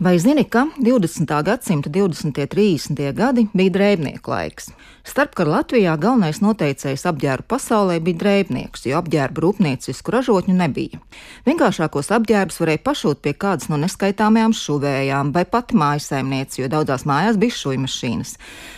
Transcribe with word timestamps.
Vai 0.00 0.18
zini, 0.18 0.44
ka 0.44 0.66
20. 0.76 1.42
gadsimta 1.42 1.90
20. 1.90 2.24
un 2.26 2.32
30. 2.32 3.12
gadi 3.16 3.46
bija 3.56 3.72
drēbnieku 3.72 4.28
laiks? 4.28 4.68
Starpkara 5.08 5.54
Latvijā 5.54 5.94
galvenais 5.96 6.42
noteicējs 6.44 7.06
apģērbu 7.08 7.48
pasaulē 7.48 7.96
bija 8.04 8.20
drēbnieks, 8.20 8.84
jo 8.90 8.98
apģērbu 8.98 9.40
rūpniecisku 9.40 10.12
ražotņu 10.12 10.52
nebija. 10.58 11.00
Vienkāršākos 11.48 12.12
apģērbus 12.12 12.60
varēja 12.60 12.82
pašūt 12.84 13.22
pie 13.24 13.32
kādas 13.40 13.70
no 13.72 13.80
neskaitāmajām 13.80 14.52
šuvējām 14.52 15.32
vai 15.32 15.46
pat 15.48 15.72
mājasaimnieci, 15.72 16.60
jo 16.60 16.68
daudzās 16.76 17.08
mājās 17.08 17.40
bija 17.40 17.56
šūju 17.56 17.84
mašīnas. 17.86 18.36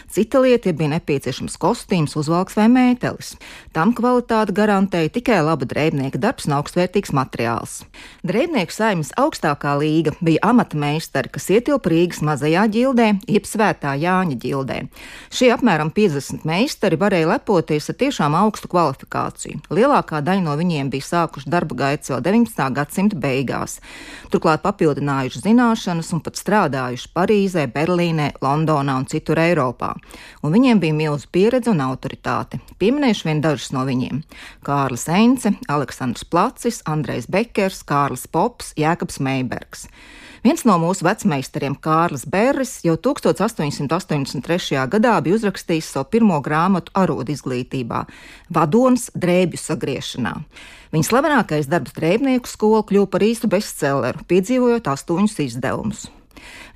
Cita 0.08 0.40
lieta, 0.40 0.70
ja 0.70 0.72
bija 0.72 0.88
nepieciešams 0.94 1.58
kostīms, 1.60 2.14
uzvalks 2.16 2.54
vai 2.56 2.64
mētelis. 2.72 3.34
Tam 3.76 3.90
kvalitāti 3.92 4.54
garantēja 4.56 5.10
tikai 5.12 5.42
laba 5.44 5.66
drēbnieka 5.68 6.16
darbs 6.16 6.46
un 6.48 6.54
augstvērtīgs 6.56 7.12
materiāls. 7.12 7.82
Drēbnieku 8.24 8.72
saimnes 8.72 9.12
augstākā 9.20 9.74
līga 9.76 10.14
bija 10.24 10.40
amata 10.48 10.80
meistari, 10.80 11.28
kas 11.28 11.50
ietilpa 11.52 11.92
Rīgas 11.92 12.22
mazajā 12.24 12.62
ģildē, 12.72 13.08
jeb 13.28 13.44
svētā 13.44 13.92
Jāņa 14.00 14.38
ģildē. 14.40 14.78
Šie 15.28 15.50
apmēram 15.52 15.92
50 15.92 16.48
meistari 16.48 16.96
varēja 16.96 17.28
lepoties 17.34 17.90
ar 17.92 18.00
tiešām 18.00 18.38
augstu 18.40 18.72
kvalifikāciju. 18.72 19.60
Lielākā 19.68 20.22
daļa 20.24 20.46
no 20.48 20.56
viņiem 20.56 20.88
bija 20.88 21.04
sākuši 21.10 21.52
darba 21.52 21.76
gaitas 21.84 22.14
vēl 22.14 22.24
19. 22.30 22.64
gadsimta 22.80 23.20
beigās. 23.20 23.76
Turklāt 24.32 24.64
papildinājuši 24.64 25.44
zināšanas 25.44 26.14
un 26.16 26.24
pat 26.24 26.40
strādājuši 26.40 27.12
Parīzē, 27.12 27.68
Berlīnē, 27.76 28.32
Londonā 28.40 28.96
un 29.02 29.08
citur 29.12 29.44
Eiropā 29.44 29.97
un 30.42 30.54
viņiem 30.54 30.80
bija 30.82 30.96
milzīga 30.96 31.32
pieredze 31.32 31.70
un 31.70 31.82
autoritāte. 31.84 32.60
Pieminēšu 32.78 33.28
vien 33.28 33.42
dažus 33.44 33.72
no 33.72 33.84
viņiem- 33.88 34.22
Kārlis 34.66 35.08
Ence, 35.08 35.52
Aleksandrs 35.68 36.24
Placis, 36.24 36.82
Andrejs 36.86 37.26
Bekers, 37.26 37.82
Kārlis 37.82 38.26
Pops, 38.26 38.74
Jēkabs 38.76 39.20
Meibergs. 39.20 39.88
Viens 40.44 40.62
no 40.64 40.76
mūsu 40.78 41.02
vecmeistariem, 41.02 41.74
Kārlis 41.82 42.22
Berris, 42.30 42.78
jau 42.86 42.94
1883. 42.96 44.86
gadā 44.86 45.16
bija 45.22 45.34
uzrakstījis 45.34 45.90
savu 45.92 46.06
pirmo 46.12 46.38
grāmatu 46.40 46.94
arodu 46.94 47.34
izglītībā- 47.34 48.04
Vadonis 48.54 49.10
drēbju 49.18 49.58
sagriešanā. 49.58 50.36
Viņa 50.92 51.08
slavenākais 51.10 51.68
darbs 51.68 51.92
drēbnieku 51.92 52.46
skola 52.46 52.82
kļuva 52.82 53.10
par 53.10 53.20
īstu 53.20 53.50
bestselleru, 53.50 54.24
piedzīvojot 54.30 54.88
astoņus 54.88 55.38
izdevumus. 55.48 56.08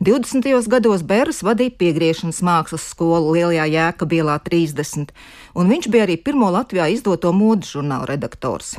20. 0.03 0.69
gados 0.73 1.05
Bērs 1.07 1.43
vadīja 1.47 1.77
piegriešanas 1.79 2.43
mākslas 2.43 2.89
skolu 2.91 3.37
Lielajā 3.37 3.69
Jēkabielā 3.71 4.39
30, 4.45 5.13
un 5.55 5.73
viņš 5.73 5.89
bija 5.93 6.07
arī 6.07 6.17
pirmo 6.19 6.51
Latvijā 6.53 6.89
izdoto 6.93 7.33
modes 7.37 7.73
žurnāla 7.77 8.09
redaktors. 8.11 8.75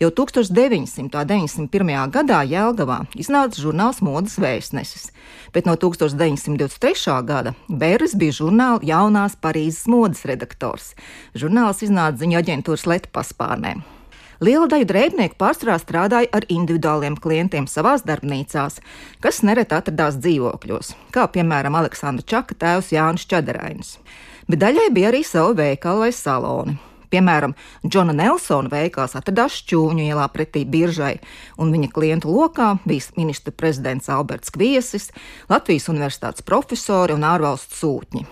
Jau 0.00 0.10
1991. 0.10 2.10
gadā 2.12 2.42
Jēlgavā 2.46 2.98
iznāca 3.16 3.62
žurnāls 3.62 4.02
Modes 4.04 4.38
vēstnesis, 4.42 5.10
bet 5.54 5.66
no 5.66 5.76
1923. 5.80 7.22
gada 7.26 7.54
Bērs 7.68 8.16
bija 8.18 8.32
žurnāla 8.42 8.80
jaunās 8.84 9.36
Parīzes 9.40 9.86
modes 9.88 10.24
redaktors. 10.28 10.94
Žurnāls 11.34 11.82
iznāca 11.86 12.18
ziņu 12.22 12.36
aģentūras 12.42 12.86
Leta 12.86 13.08
paspārnē. 13.12 13.76
Liela 14.44 14.66
daļa 14.68 14.86
drēbnieku 14.90 15.38
pārsvarā 15.40 15.78
strādāja 15.80 16.28
ar 16.36 16.44
individuāliem 16.52 17.14
klientiem 17.16 17.64
savās 17.70 18.04
darbnīcās, 18.04 18.82
kas 19.24 19.40
nereti 19.46 19.76
atradās 19.78 20.18
dzīvokļos, 20.20 20.92
kā 21.14 21.24
piemēram 21.32 21.78
Aleksandra 21.80 22.26
Čaka 22.26 22.58
tēvs 22.60 22.92
Jānis 22.92 23.24
Čaderainis. 23.30 23.96
Bet 24.46 24.60
daļai 24.60 24.90
bija 24.92 25.08
arī 25.08 25.24
savi 25.24 25.56
veikali 25.62 26.06
vai 26.06 26.12
saloni. 26.12 26.76
Piemēram, 27.10 27.54
Džona 27.86 28.12
Nelsona 28.12 28.68
veikals 28.68 29.14
atradās 29.16 29.60
Čūņu 29.70 30.04
ielā 30.04 30.26
pretī 30.34 30.66
biržai, 30.68 31.14
un 31.56 31.70
viņa 31.72 31.92
klientu 31.94 32.34
lokā 32.34 32.74
bija 32.84 33.14
ministra 33.16 33.54
prezidents 33.56 34.10
Alberts 34.12 34.52
Kviesis, 34.52 35.12
Latvijas 35.48 35.88
universitātes 35.88 36.44
profesori 36.44 37.16
un 37.16 37.24
ārvalstu 37.24 37.78
sūtņi. 37.80 38.26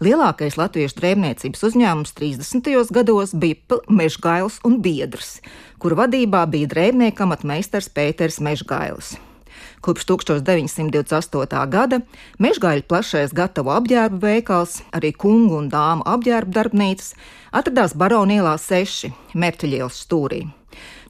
Lielākais 0.00 0.54
latviešu 0.56 0.96
drēbniecības 0.96 1.60
uzņēmums 1.66 2.14
30. 2.16 2.68
gados 2.96 3.34
bija 3.36 3.76
Mežgails 3.92 4.54
un 4.64 4.78
Biedrs, 4.80 5.42
kuru 5.76 5.98
vadībā 5.98 6.46
bija 6.48 6.70
drēbnieka 6.72 7.26
amatmeistars 7.26 7.90
Pēters 7.92 8.40
Mežgailis. 8.40 9.18
Kopš 9.84 10.08
1928. 10.08 11.60
gada 11.68 12.00
Mežgaļa 12.40 12.86
plašais 12.88 13.36
gatavo 13.36 13.76
apģērbu 13.76 14.22
veikals, 14.24 14.80
arī 14.96 15.12
kungu 15.12 15.60
un 15.60 15.68
dāmu 15.68 16.08
apģērbu 16.08 16.56
darbnīcas, 16.56 17.12
atradās 17.52 17.92
Baronielā 17.92 18.56
6, 18.56 19.12
Mērķeļielas 19.36 20.00
stūrī. 20.06 20.46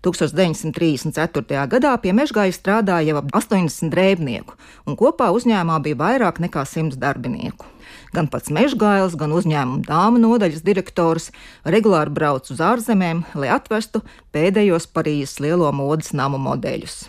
1934. 0.02 1.66
gadā 1.70 1.94
pie 2.02 2.10
mežgāja 2.16 2.58
strādāja 2.58 3.12
jau 3.12 3.22
80 3.38 3.92
drēbnieku, 3.94 4.58
un 4.88 4.98
kopā 4.98 5.30
uzņēmumā 5.36 5.78
bija 5.84 6.06
vairāk 6.08 6.42
nekā 6.42 6.66
100 6.66 6.98
darbinieku. 6.98 7.68
Gan 8.10 8.26
pats 8.26 8.50
mežgājs, 8.50 9.14
gan 9.14 9.30
uzņēmuma 9.36 9.86
dāma 9.86 10.18
nodaļas 10.18 10.64
direktors 10.66 11.30
regulāri 11.62 12.10
brauc 12.10 12.50
uz 12.50 12.58
ārzemēm, 12.58 13.22
lai 13.38 13.52
atvestu 13.54 14.02
pēdējos 14.34 14.88
Parīzes 14.90 15.38
lielo 15.44 15.70
modes 15.70 16.10
namu 16.16 16.40
modeļus. 16.42 17.04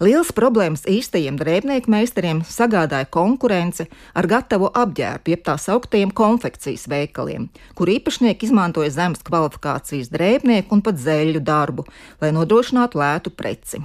Liels 0.00 0.30
problēmas 0.32 0.86
īstajiem 0.88 1.36
drēbnieku 1.40 1.92
meistariem 1.92 2.38
sagādāja 2.48 3.08
konkurence 3.12 3.84
ar 4.16 4.28
gatavo 4.28 4.70
apģērbu, 4.72 5.32
jeb 5.34 5.44
tā 5.44 5.58
sauktajiem 5.60 6.12
konfekcijas 6.16 6.86
veikaliem, 6.88 7.50
kur 7.76 7.92
īpašnieki 7.92 8.48
izmantoja 8.48 8.92
zemes 8.96 9.20
kvalifikācijas 9.24 10.08
drēbnieku 10.12 10.76
un 10.76 10.84
pat 10.84 11.00
zēļu 11.00 11.44
darbu, 11.44 11.84
lai 12.24 12.32
nodrošinātu 12.36 13.00
lētu 13.00 13.36
preci. 13.36 13.84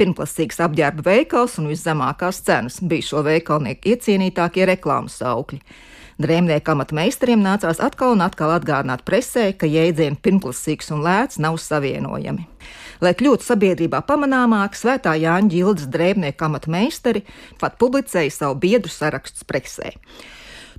Pirmklasīgs 0.00 0.62
apģērba 0.64 1.02
veikals 1.04 1.58
un 1.60 1.66
viszemākās 1.68 2.38
cenas 2.46 2.78
bija 2.80 3.04
šo 3.04 3.20
veikalnieku 3.26 3.90
iecienītākie 3.92 4.64
reklāmas 4.70 5.18
saukļi. 5.20 5.58
Drēmnieku 6.20 6.72
amatmeistariem 6.72 7.40
nācās 7.44 7.82
atkal 7.84 8.14
un 8.14 8.24
atkal 8.24 8.54
atgādināt 8.54 9.04
presē, 9.04 9.50
ka 9.52 9.68
jēdzieni 9.68 10.16
pirmklasīgs 10.24 10.88
un 10.96 11.04
lēts 11.04 11.36
nav 11.40 11.60
savienojami. 11.60 12.46
Lai 13.04 13.12
kļūtu 13.16 13.44
sabiedrībā 13.44 14.00
pamanāmāk, 14.08 14.76
Svētā 14.76 15.14
Jāņa 15.20 15.52
ģildes 15.52 15.88
drēbnieku 15.92 16.48
amata 16.48 16.72
meistari 16.72 17.26
pat 17.60 17.76
publicēja 17.80 18.32
savu 18.32 18.56
biedru 18.64 18.92
sarakstus 18.92 19.44
presē. 19.48 19.92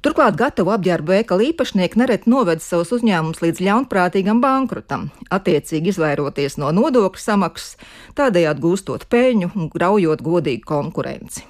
Turklāt 0.01 0.33
gatavu 0.33 0.71
apģērbu 0.73 1.13
veikalu 1.13 1.43
īpašnieki 1.51 1.99
nereti 2.01 2.29
noveda 2.33 2.63
savus 2.65 2.89
uzņēmumus 2.95 3.43
līdz 3.43 3.59
ļaunprātīgam 3.61 4.39
bankrotam, 4.41 5.11
attiecīgi 5.29 5.93
izvairoties 5.93 6.57
no 6.57 6.71
nodokļu 6.73 7.21
samaksas, 7.21 7.75
tādējādi 8.17 8.65
gūstot 8.65 9.05
peļņu 9.13 9.51
un 9.53 9.69
graujot 9.69 10.25
godīgu 10.25 10.65
konkurenci. 10.73 11.45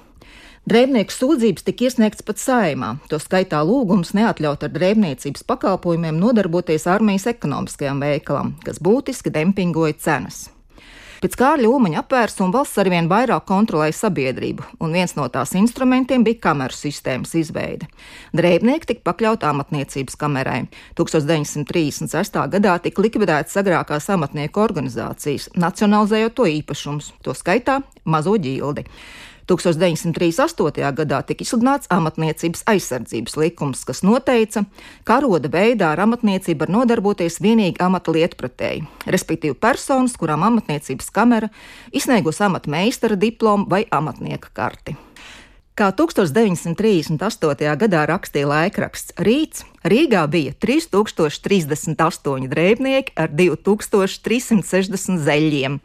Drēbnieku 0.68 1.16
sūdzības 1.16 1.64
tika 1.64 1.88
iesniegts 1.88 2.28
pat 2.28 2.44
saimā, 2.44 2.92
to 3.08 3.16
skaitā 3.18 3.64
lūgums 3.64 4.12
neatļaut 4.14 4.68
ar 4.68 4.76
drēbniecības 4.76 5.48
pakalpojumiem 5.48 6.20
nodarboties 6.20 6.84
armijas 6.92 7.30
ekonomiskajam 7.32 8.04
veikalam, 8.04 8.52
kas 8.68 8.84
būtiski 8.84 9.32
dempingoja 9.32 9.96
cenas. 9.96 10.50
Pēc 11.22 11.36
Kārļa 11.38 11.68
Ulmaņa 11.70 12.00
apvērsuma 12.00 12.50
valsts 12.50 12.80
arvien 12.82 13.06
vairāk 13.06 13.44
kontrolēja 13.46 13.94
sabiedrību, 13.94 14.64
un 14.82 14.96
viens 14.96 15.12
no 15.14 15.28
tās 15.30 15.52
instrumentiem 15.54 16.24
bija 16.26 16.40
kameru 16.48 16.74
sistēmas 16.74 17.36
izveide. 17.38 17.86
Drēbnieki 18.34 18.88
tika 18.90 19.04
pakļauti 19.06 19.46
amatniecības 19.46 20.18
kamerai. 20.18 20.64
1936. 20.98 22.40
gadā 22.56 22.74
tika 22.82 23.06
likvidētas 23.06 23.54
agrākās 23.62 24.10
amatnieku 24.10 24.64
organizācijas, 24.64 25.52
nacionalizējot 25.54 26.34
to 26.40 26.48
īpašumus, 26.56 27.12
to 27.22 27.38
skaitā 27.38 27.84
mazo 28.02 28.34
ģildi. 28.34 28.88
1938. 29.50 30.92
gadā 30.98 31.20
tika 31.26 31.44
izsludināts 31.44 31.90
amatniecības 31.92 32.64
aizsardzības 32.70 33.36
likums, 33.40 33.84
kas 33.88 34.02
noteica, 34.06 34.64
ka 35.04 35.18
aroda 35.20 35.50
veidā 35.52 35.92
ar 35.92 36.04
amatniecību 36.06 36.64
var 36.64 36.74
nodarboties 36.76 37.40
vienīgi 37.42 37.82
amata 37.82 38.14
lietpratēji, 38.14 38.84
respektīvi 39.06 39.58
personas, 39.58 40.16
kurām 40.20 40.44
amatniecības 40.46 41.10
kamera 41.10 41.50
izsniegus 41.92 42.40
amatmeistara 42.44 43.16
diplomu 43.18 43.66
vai 43.70 43.84
amatnieka 43.90 44.52
karti. 44.54 44.96
Kā 45.72 45.88
1938. 45.96 47.76
gadā 47.80 48.02
rakstīja 48.04 48.48
laikraksts 48.50 49.14
Rīts, 49.16 49.64
Rīgā 49.82 50.22
bija 50.30 50.52
3038 50.62 52.46
drēbnieki 52.50 53.16
ar 53.18 53.32
2360 53.34 55.18
zeļiem, 55.26 55.78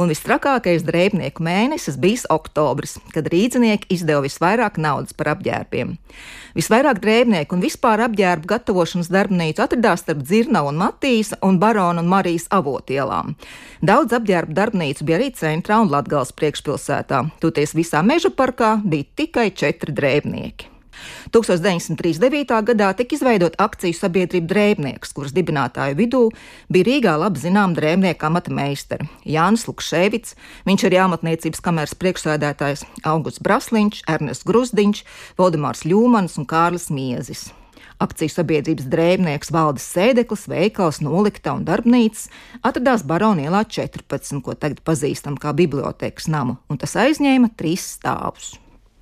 un 0.00 0.12
visstrakākais 0.12 0.86
drēbnieku 0.88 1.44
mēnesis 1.44 1.98
bija 2.00 2.30
oktobris, 2.32 2.96
kad 3.12 3.28
rīznieki 3.32 3.90
izdeva 3.92 4.24
visvairāk 4.24 4.80
naudas 4.80 5.12
par 5.16 5.34
apģērbiem. 5.34 5.98
Visvairāk 6.56 7.00
drēbnieku 7.04 7.56
un 7.56 7.64
vispār 7.64 8.04
apģērbu 8.08 8.48
gatavošanas 8.48 9.12
darbnīcu 9.12 9.64
atradās 9.64 10.04
starp 10.04 10.24
Dzirnavu 10.24 10.72
un 10.72 10.80
Matīsa 10.80 11.40
un 11.44 11.60
Barona 11.60 12.04
un 12.04 12.10
Marijas 12.12 12.48
avotielām. 12.52 13.36
Daudz 13.84 14.16
apģērbu 14.16 14.56
darbnīcu 14.56 15.08
bija 15.08 15.20
arī 15.20 15.30
centrā 15.36 15.80
un 15.84 15.92
Latgals 15.92 16.32
priekšpilsētā. 16.36 17.24
Toties 17.40 17.76
visā 17.76 18.04
meža 18.04 18.32
parkā 18.32 18.78
bija 18.84 19.08
tikai 19.22 19.50
četri 19.56 19.96
drēbnieki. 19.96 20.71
1939. 21.34 22.58
gadā 22.68 22.90
tika 22.98 23.16
izveidota 23.16 23.58
akciju 23.64 23.96
sabiedrība 23.96 24.50
Drēbnieks, 24.52 25.14
kuras 25.16 25.34
dibinātāju 25.36 25.98
vidū 25.98 26.22
bija 26.72 26.88
Rīgā 26.90 27.16
labi 27.20 27.42
zinām 27.44 27.76
drēbnieka 27.78 28.28
amata 28.28 28.52
meistari 28.54 29.08
Jānis 29.28 29.66
Lukšēvits, 29.68 30.36
viņš 30.68 30.86
ir 30.88 30.98
jāmatniecības 30.98 31.64
kameras 31.64 31.96
priekšsēdētājs 31.98 32.86
Augusts 33.08 33.42
Brasliņš, 33.42 34.04
Ernests 34.10 34.46
Grusdiņš, 34.48 35.02
Valdemārs 35.40 35.86
Ļūmans 35.88 36.38
un 36.40 36.48
Kārlis 36.48 36.90
Miezis. 36.94 37.50
Akciju 38.02 38.32
sabiedrības 38.32 38.88
drēbnieks 38.90 39.52
valdes 39.54 39.84
sēdeklis, 39.94 40.48
veikals, 40.50 40.98
nolikta 41.04 41.52
un 41.54 41.62
darbnīca 41.68 42.32
atradās 42.66 43.04
Baronielā 43.06 43.62
14, 43.68 44.42
ko 44.42 44.56
tagad 44.58 44.82
pazīstam 44.86 45.38
kā 45.38 45.54
bibliotekas 45.54 46.26
namu, 46.32 46.58
un 46.66 46.82
tas 46.82 46.96
aizņēma 46.98 47.52
trīs 47.58 47.86
stāvus. 47.98 48.56